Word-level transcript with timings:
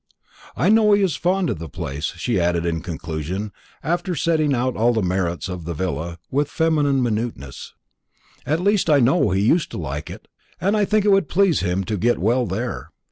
"I 0.57 0.69
know 0.69 0.93
he 0.93 1.03
is 1.03 1.15
fond 1.15 1.51
of 1.51 1.59
the 1.59 1.69
place," 1.69 2.05
she 2.17 2.39
added 2.39 2.65
in 2.65 2.81
conclusion, 2.81 3.51
after 3.83 4.15
setting 4.15 4.51
out 4.55 4.75
all 4.75 4.93
the 4.93 5.03
merits 5.03 5.47
of 5.47 5.63
the 5.65 5.75
villa 5.75 6.17
with 6.31 6.49
feminine 6.49 7.03
minuteness; 7.03 7.75
"at 8.43 8.59
least 8.61 8.89
I 8.89 8.99
know 8.99 9.29
he 9.29 9.43
used 9.43 9.69
to 9.69 9.77
like 9.77 10.09
it, 10.09 10.27
and 10.59 10.75
I 10.75 10.85
think 10.85 11.05
it 11.05 11.11
would 11.11 11.29
please 11.29 11.59
him 11.59 11.83
to 11.83 11.97
get 11.97 12.17
well 12.17 12.47
there. 12.47 12.89